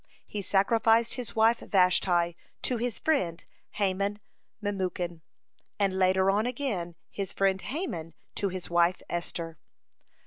[0.25, 4.19] He sacrificed his wife Vashti to his friend Haman
[4.59, 5.21] Memucan,
[5.77, 9.59] and later on again his friend Haman to his wife Esther.